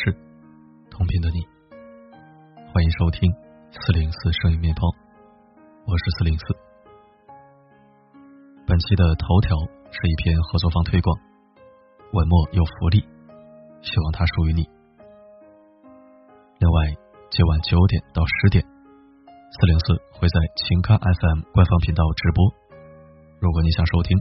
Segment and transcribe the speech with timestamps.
[0.00, 0.16] 是，
[0.90, 1.44] 同频的你，
[2.72, 3.30] 欢迎收听
[3.70, 4.88] 四零四声音面包，
[5.84, 6.44] 我是四零四。
[8.66, 9.52] 本期的头条
[9.92, 11.12] 是一篇合作方推广，
[12.14, 13.04] 文末有福利，
[13.82, 14.64] 希望它属于你。
[16.58, 16.96] 另外，
[17.30, 22.40] 今晚九点到十点，四零四会在情咖 FM 官方频道直播。
[23.40, 24.16] 如果你想收听，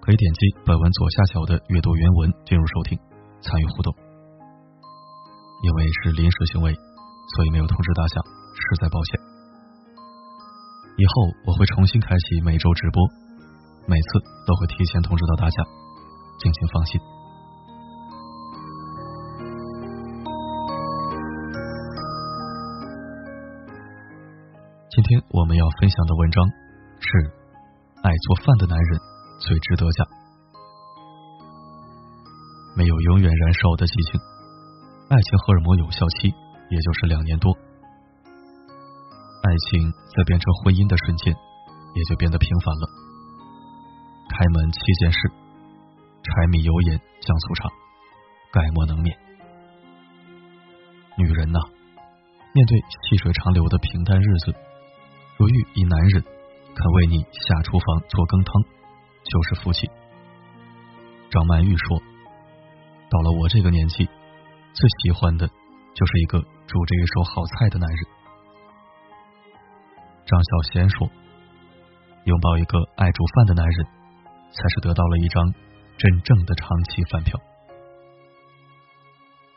[0.00, 2.96] 可以点击本文左下角的阅读原文进入收听，
[3.40, 3.92] 参与互动。
[5.62, 9.20] 因为是临时行为，所以没有通知大家，实在抱歉。
[10.96, 11.12] 以后
[11.46, 13.06] 我会重新开启每周直播，
[13.86, 14.08] 每次
[14.46, 15.62] 都会提前通知到大家，
[16.38, 17.00] 敬请放心。
[24.90, 26.44] 今天我们要分享的文章
[26.98, 27.30] 是：
[28.02, 29.00] 爱做饭的男人
[29.40, 30.04] 最值得嫁。
[32.76, 34.20] 没有永远燃烧的激情，
[35.08, 36.28] 爱情荷尔蒙有效期
[36.68, 37.50] 也就是两年多。
[39.40, 42.84] 爱情在变成婚姻的瞬间，也就变得平凡了。
[44.28, 45.18] 开门七件事，
[46.20, 47.70] 柴米油盐酱醋茶，
[48.52, 49.16] 概莫能免。
[51.16, 51.58] 女人呐，
[52.52, 52.78] 面对
[53.08, 54.54] 细水长流的平淡日子，
[55.38, 58.52] 如遇一男人肯为你下厨房做羹汤，
[59.24, 59.88] 就是福气。
[61.30, 61.96] 张曼玉说
[63.08, 64.06] ：“到了我这个年纪。”
[64.78, 65.48] 最喜欢的
[65.92, 67.98] 就是一个煮着一手好菜的男人。
[70.24, 71.10] 张小娴说
[72.22, 73.86] ：“拥抱一个爱煮饭的男人，
[74.52, 75.52] 才是得到了一张
[75.96, 77.36] 真正的长期饭票。”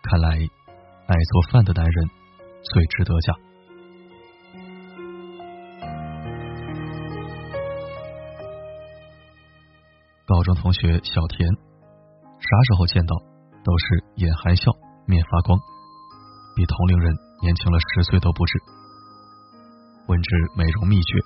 [0.00, 2.10] 看来，爱做饭的男人
[2.62, 3.34] 最值得嫁。
[10.24, 13.14] 高中同学小田，啥时候见到
[13.62, 14.72] 都是眼含笑。
[15.10, 15.58] 面发光，
[16.54, 17.10] 比同龄人
[17.42, 18.52] 年轻了十岁都不止。
[20.06, 21.18] 问之美容秘诀，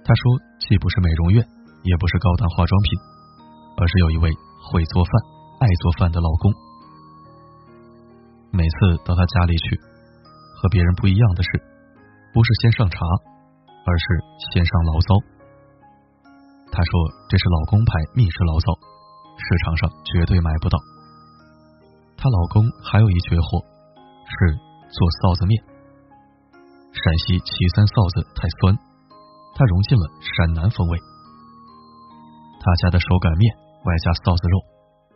[0.00, 0.22] 他说
[0.64, 1.44] 既不是美容院，
[1.84, 2.88] 也不是高档化妆品，
[3.76, 4.32] 而是有一位
[4.72, 5.12] 会做饭、
[5.60, 6.52] 爱做饭的老公。
[8.50, 9.76] 每次到他家里去，
[10.56, 11.48] 和别人不一样的是，
[12.32, 12.96] 不是先上茶，
[13.84, 14.04] 而是
[14.52, 15.12] 先上醪糟。
[16.72, 16.90] 他说
[17.28, 18.72] 这是老公牌秘制醪糟，
[19.36, 20.76] 市场上绝对买不到。
[22.26, 23.62] 她老公还有一绝活，
[24.26, 24.58] 是
[24.90, 25.54] 做臊子面。
[26.90, 28.74] 陕西岐山臊子太酸，
[29.54, 30.98] 它融进了陕南风味。
[32.58, 33.46] 他家的手擀面
[33.86, 34.58] 外加臊子肉，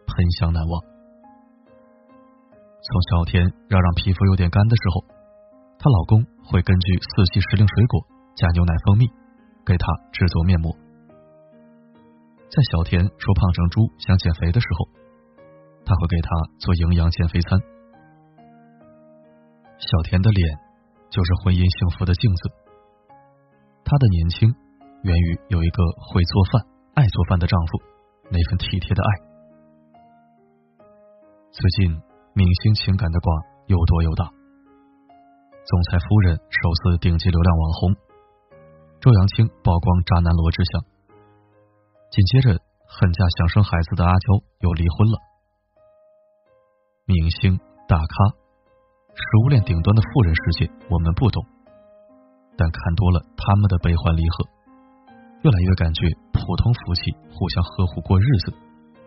[0.07, 0.79] 喷香难忘。
[2.79, 5.03] 从小天嚷嚷皮肤有点干的时候，
[5.83, 8.07] 她老公会根据四季时令水果
[8.39, 9.11] 加牛奶蜂蜜
[9.67, 9.83] 给她
[10.15, 10.71] 制作面膜。
[12.55, 15.00] 在小田说胖成猪想减肥的时候。
[15.85, 17.59] 他会给他做营养减肥餐。
[19.79, 20.59] 小田的脸
[21.11, 22.43] 就是婚姻幸福的镜子。
[23.83, 24.47] 她的年轻
[25.03, 26.63] 源于有一个会做饭、
[26.95, 27.71] 爱做饭的丈夫，
[28.31, 29.11] 那份体贴的爱。
[31.51, 31.91] 最近
[32.35, 33.33] 明星情感的瓜
[33.67, 34.31] 又多又大。
[35.67, 37.97] 总裁夫人首次顶级流量网红，
[39.01, 40.85] 周扬青曝光渣男罗志祥。
[42.11, 42.55] 紧接着，
[42.87, 44.27] 恨嫁想生孩子的阿娇
[44.61, 45.30] 又离婚了。
[47.11, 48.15] 明星大咖，
[49.19, 51.45] 食物链顶端的富人世界，我们不懂。
[52.57, 54.47] 但看多了他们的悲欢离合，
[55.43, 58.55] 越来越感觉普通夫妻互相呵护过日子，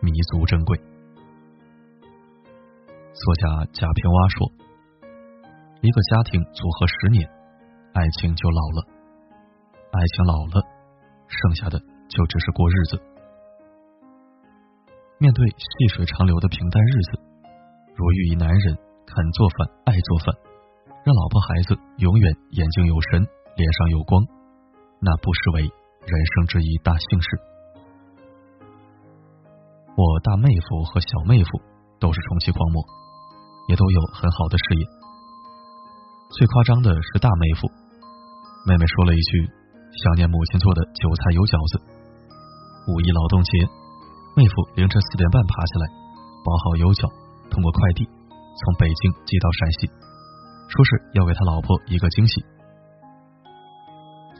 [0.01, 0.77] 弥足珍贵。
[3.15, 4.51] 作家贾平凹说
[5.79, 7.23] ：“一个家庭组合十年，
[7.93, 8.83] 爱情就老了；
[9.95, 10.59] 爱情老了，
[11.29, 13.01] 剩下的就只是过日子。
[15.19, 17.23] 面对细水长流的平淡日子。”
[17.95, 20.33] 如遇一男人肯做饭、爱做饭，
[21.05, 23.21] 让老婆孩子永远眼睛有神、
[23.55, 24.21] 脸上有光，
[24.99, 27.27] 那不失为人生之一大幸事。
[29.93, 31.61] 我大妹夫和小妹夫
[31.99, 32.81] 都是重启狂魔，
[33.69, 34.81] 也都有很好的事业。
[36.33, 37.69] 最夸张的是大妹夫，
[38.65, 39.45] 妹妹说了一句
[40.01, 41.93] 想念母亲做的韭菜油饺子。
[42.89, 43.69] 五一劳动节，
[44.35, 45.85] 妹夫凌晨四点半爬起来，
[46.43, 47.22] 包好油饺。
[47.53, 49.85] 通过快递从北京寄到陕西，
[50.73, 52.41] 说是要给他老婆一个惊喜。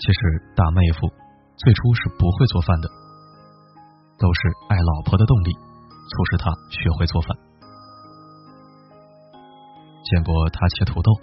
[0.01, 0.19] 其实
[0.57, 1.05] 大妹夫
[1.55, 2.89] 最初是不会做饭的，
[4.17, 7.37] 都是爱老婆的动力促使他学会做饭。
[10.09, 11.13] 见过他切土豆，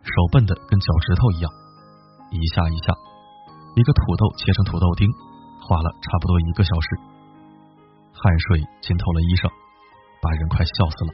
[0.00, 1.52] 手笨的跟脚趾头一样，
[2.32, 2.96] 一下一下，
[3.76, 5.06] 一个土豆切成土豆丁，
[5.60, 6.88] 花了差不多一个小时，
[8.16, 9.67] 汗水浸透了衣裳。
[10.20, 11.10] 把人快笑死了。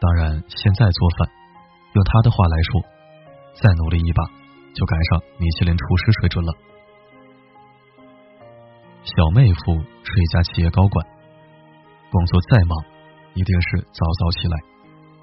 [0.00, 1.28] 当然，现在做饭，
[1.92, 2.80] 用他的话来说，
[3.60, 4.24] 再努力一把，
[4.72, 6.52] 就赶上米其林厨师水准了。
[9.02, 11.04] 小妹夫是一家企业高管，
[12.10, 12.76] 工作再忙，
[13.34, 14.56] 一定是早早起来，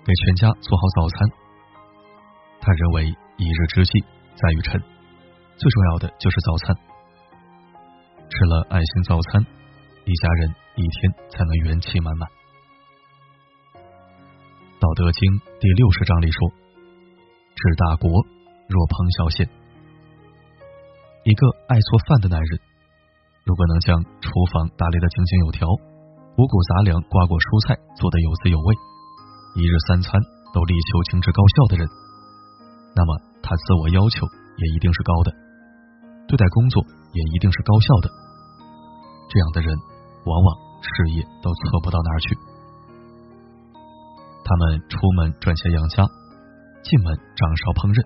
[0.06, 1.30] 给全家做好早餐。
[2.60, 3.06] 他认为
[3.38, 4.00] 一日之计
[4.36, 4.81] 在于晨，
[5.57, 6.75] 最重要的就是早餐。
[8.30, 9.45] 吃了爱心早餐，
[10.07, 12.30] 一家人一天才能元气满满。
[14.80, 15.19] 道德经
[15.59, 16.48] 第六十章里说
[17.51, 18.07] ：“治大国
[18.71, 19.44] 若烹小鲜。”
[21.27, 22.56] 一个爱做饭的男人，
[23.44, 25.68] 如果能将厨房打理的井井有条，
[26.39, 28.68] 五谷杂粮、瓜果蔬菜做得有滋有味，
[29.60, 30.07] 一日三餐
[30.56, 31.83] 都力求精致高效的人，
[32.95, 33.12] 那么
[33.44, 34.24] 他自我要求
[34.56, 35.36] 也一定是高的，
[36.31, 36.80] 对待工作。
[37.12, 38.07] 也一定是高效的，
[39.31, 39.74] 这样的人
[40.27, 40.50] 往往
[40.83, 42.35] 事业都错不到哪儿去。
[44.44, 46.03] 他们出门赚钱养家，
[46.83, 48.00] 进门掌勺烹饪，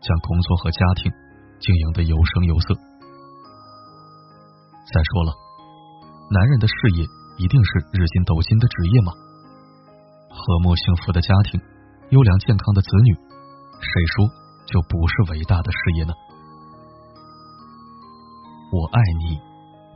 [0.00, 1.12] 将工作和家庭
[1.60, 2.72] 经营的有声有色。
[4.88, 5.30] 再说了，
[6.32, 7.04] 男人的事业
[7.36, 9.12] 一定是日进斗金的职业吗？
[10.32, 11.60] 和睦幸福的家庭，
[12.08, 13.12] 优良健康的子女，
[13.76, 14.24] 谁说
[14.64, 16.14] 就不是伟大的事业呢？
[18.72, 19.36] 我爱你，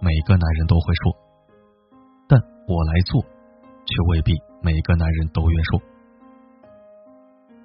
[0.04, 1.23] 每个男人都会说，
[2.66, 4.32] 我来做，却未必
[4.62, 5.80] 每个男人都愿说。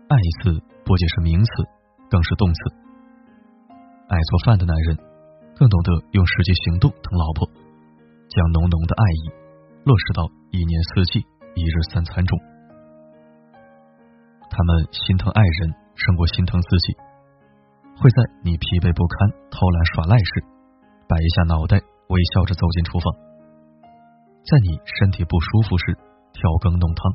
[0.09, 1.51] 爱字不仅是名词，
[2.09, 2.59] 更是动词。
[4.09, 4.97] 爱做饭的男人，
[5.55, 7.47] 更懂得用实际行动疼老婆，
[8.27, 9.31] 将浓浓的爱意
[9.85, 11.19] 落实到一年四季、
[11.55, 12.37] 一日三餐中。
[14.49, 16.97] 他们心疼爱人胜过心疼自己，
[18.01, 20.43] 会在你疲惫不堪、偷懒耍赖时。
[21.07, 21.77] 摆一下脑袋，
[22.09, 23.13] 微笑着走进厨房，
[24.49, 25.93] 在你身体不舒服时
[26.33, 27.13] 调羹弄汤，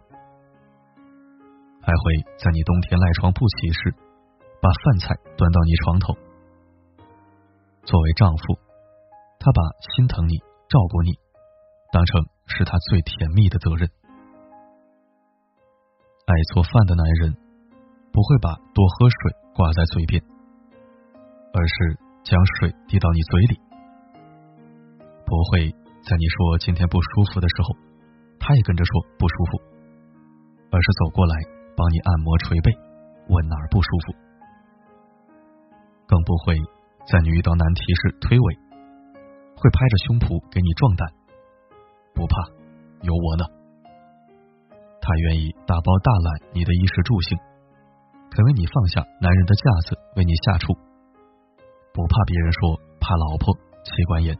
[1.82, 3.90] 还会在你冬天赖床不起时
[4.62, 6.14] 把饭菜端到你床头。
[7.82, 8.54] 作为丈夫，
[9.40, 10.38] 他把心疼你、
[10.70, 11.10] 照顾你
[11.90, 13.90] 当成是他最甜蜜的责任。
[16.26, 17.34] 爱做饭的男人
[18.12, 20.22] 不会把多喝水挂在嘴边，
[21.52, 23.60] 而是将水递到你嘴里。
[25.26, 27.72] 不会在你说今天不舒服的时候，
[28.38, 29.52] 他也跟着说不舒服，
[30.68, 31.34] 而是走过来
[31.74, 32.68] 帮你按摩捶背，
[33.32, 34.12] 问哪儿不舒服。
[36.06, 36.60] 更不会
[37.08, 38.52] 在你遇到难题时推诿，
[39.56, 41.08] 会拍着胸脯给你壮胆，
[42.12, 42.52] 不怕，
[43.00, 43.48] 有我呢。
[45.00, 47.32] 他愿意大包大揽你的衣食住行，
[48.28, 50.68] 肯为你放下男人的架子为你下厨，
[51.96, 53.56] 不怕别人说怕老婆
[53.88, 54.36] 妻管严。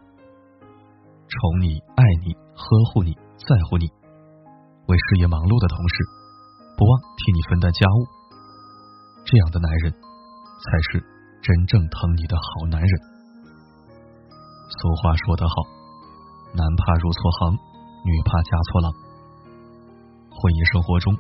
[1.34, 3.90] 宠你、爱你、呵护你、在乎你，
[4.86, 5.94] 为事业忙碌的同时，
[6.78, 7.98] 不忘替你分担家务，
[9.26, 11.02] 这样的男人才是
[11.42, 12.92] 真正疼你的好男人。
[14.78, 15.54] 俗话说得好，
[16.54, 17.58] 男怕入错行，
[18.06, 18.86] 女怕嫁错郎。
[20.31, 21.10] 婚姻生活中，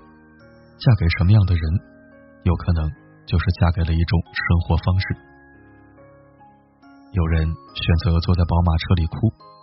[0.78, 1.62] 嫁给什么样的人，
[2.46, 2.86] 有可能
[3.26, 5.06] 就是嫁给了一种生活方式。
[7.18, 9.53] 有人选择坐在宝马车里哭。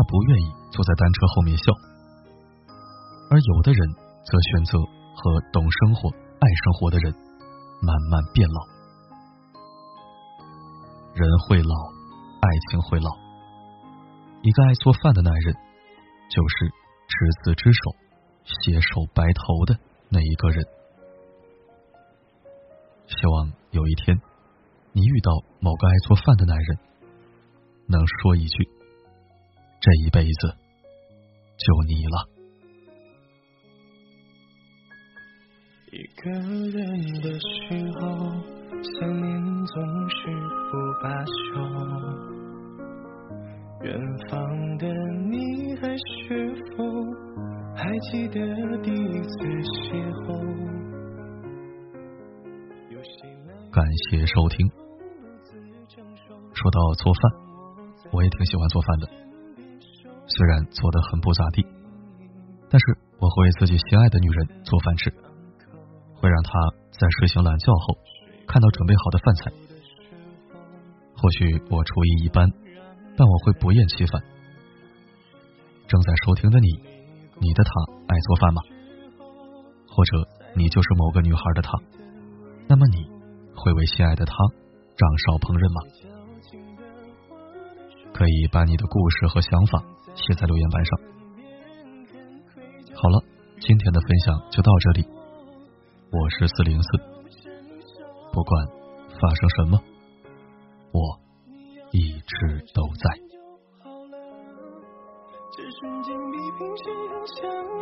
[0.00, 1.64] 他不愿意坐在单车后面笑，
[3.28, 3.86] 而有的人
[4.24, 7.12] 则选择和懂生活、爱生活的人
[7.82, 8.60] 慢慢变老。
[11.12, 11.74] 人会老，
[12.40, 13.10] 爱情会老。
[14.40, 15.54] 一个爱做饭的男人，
[16.30, 16.64] 就是
[17.06, 17.14] 执
[17.44, 17.92] 子之手，
[18.44, 19.78] 携手白头的
[20.08, 20.64] 那一个人。
[23.06, 24.18] 希望有一天，
[24.92, 25.30] 你遇到
[25.60, 26.78] 某个爱做饭的男人，
[27.86, 28.79] 能说一句。
[29.80, 30.54] 这一辈子
[31.56, 32.28] 就你了。
[35.90, 36.78] 一个人
[37.22, 37.48] 的时
[37.98, 38.04] 候，
[38.84, 39.26] 想念
[39.66, 39.74] 总
[40.10, 40.16] 是
[40.68, 40.72] 不
[41.02, 41.40] 罢休。
[43.82, 43.88] 远
[44.28, 44.30] 方
[44.76, 44.86] 的
[45.30, 46.84] 你，还是否
[47.74, 48.36] 还记得
[48.82, 49.32] 第一次
[49.64, 49.96] 邂
[50.26, 50.28] 逅？
[53.72, 54.70] 感谢收听。
[56.52, 57.22] 说到做饭，
[58.12, 59.08] 我也挺喜欢做饭的。
[60.30, 61.66] 虽然做的很不咋地，
[62.70, 65.10] 但是我会为自己心爱的女人做饭吃，
[66.14, 66.50] 会让她
[66.92, 67.98] 在睡醒懒觉后
[68.46, 69.50] 看到准备好的饭菜。
[71.16, 72.48] 或许我厨艺一般，
[73.16, 74.22] 但我会不厌其烦。
[75.88, 76.68] 正在收听的你，
[77.40, 77.70] 你的他
[78.06, 78.62] 爱做饭吗？
[79.88, 81.76] 或者你就是某个女孩的他？
[82.68, 83.04] 那么你
[83.56, 84.32] 会为心爱的他
[84.96, 85.82] 掌勺烹饪吗？
[88.14, 89.82] 可以把你的故事和想法。
[90.14, 91.00] 写在留言板上。
[92.94, 93.22] 好了，
[93.60, 95.06] 今天的分享就到这里，
[96.12, 96.98] 我是四零四，
[98.32, 98.66] 不管
[99.20, 99.80] 发生什么，
[100.92, 101.18] 我
[101.92, 103.18] 一直都在。
[105.52, 107.38] 这瞬间比平时更想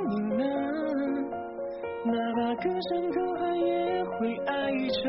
[0.09, 0.43] 你呢，
[2.07, 4.53] 哪怕隔山隔海也会爱
[4.89, 5.05] 着，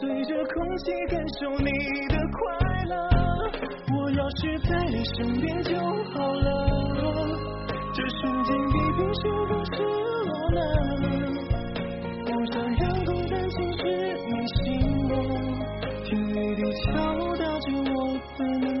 [0.00, 1.70] 随着空气感受你
[2.08, 2.40] 的快
[2.86, 3.21] 乐。
[4.14, 5.74] 要是在你身边就
[6.12, 6.48] 好了。
[7.94, 9.76] 这瞬间比平时更失
[10.26, 10.60] 落了。
[12.24, 13.80] 不想让孤单侵蚀
[14.28, 14.60] 你心
[15.08, 15.12] 窝
[16.04, 16.90] 听雨滴敲
[17.36, 17.96] 打着我
[18.38, 18.71] 的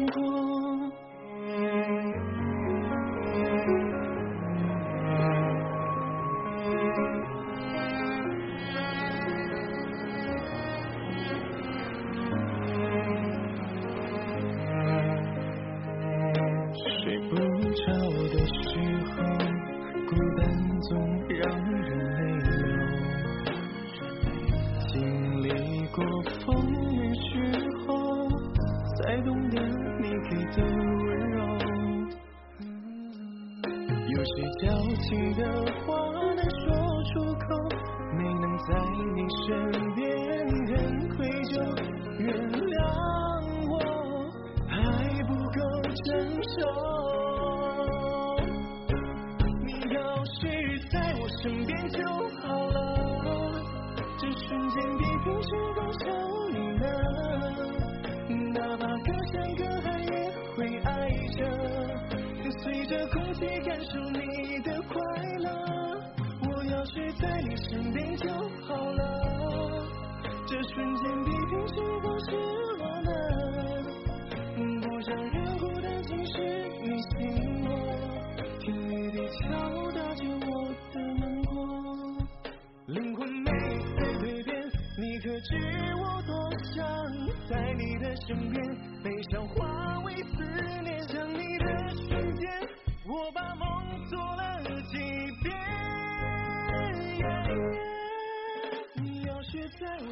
[34.34, 35.40] 最矫情的
[35.84, 35.92] 话
[36.34, 36.64] 难说
[37.12, 37.44] 出口，
[38.16, 38.68] 没能在
[39.14, 39.46] 你身
[39.94, 40.00] 边
[40.68, 40.74] 很
[41.10, 41.52] 愧疚，
[42.18, 42.74] 原谅
[43.68, 43.72] 我
[44.66, 44.72] 还
[45.24, 45.60] 不够
[46.06, 46.08] 成
[46.42, 46.56] 熟。
[49.66, 50.40] 你要是
[50.90, 51.98] 在我身边就
[52.40, 52.78] 好了，
[54.18, 56.08] 这瞬间比平时更想
[56.54, 56.84] 你呢，
[58.54, 59.86] 哪怕隔山隔海
[62.92, 65.00] 着空气感受你的快
[65.38, 65.48] 乐。
[66.42, 67.00] 我要是。
[67.20, 68.28] 在你身边就
[68.66, 69.00] 好了，
[70.46, 72.30] 这瞬间比平时更失
[72.78, 73.10] 落呢。
[74.56, 76.32] 不想让孤单，竟是
[76.82, 77.10] 你心
[77.64, 77.70] 窝，
[78.58, 79.40] 听雨滴敲
[79.92, 80.50] 打着我
[80.92, 81.54] 的难过，
[82.86, 84.50] 灵魂每次蜕变，
[84.98, 85.50] 你可知
[85.96, 86.30] 我多
[86.74, 86.76] 想
[87.48, 88.56] 在你的身边，
[89.04, 89.54] 悲伤化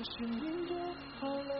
[0.00, 0.74] 在我身边就
[1.18, 1.52] 好了，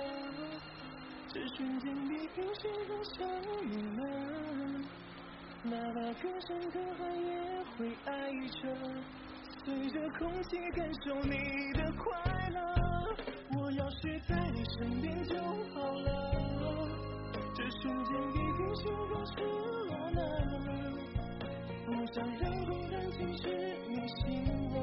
[1.29, 3.29] 这瞬间比平时更想
[3.69, 4.03] 你了，
[5.65, 7.29] 哪怕隔山隔海也
[7.77, 8.11] 会爱
[8.49, 8.63] 着，
[9.63, 11.37] 随着空气感受你
[11.75, 12.59] 的快乐。
[13.59, 15.37] 我要是在你身边就
[15.75, 16.09] 好了，
[17.55, 19.33] 这瞬间比平时更失
[19.85, 20.19] 落了，
[21.85, 23.45] 不想让孤单侵蚀
[23.87, 24.19] 你心
[24.73, 24.75] 窝。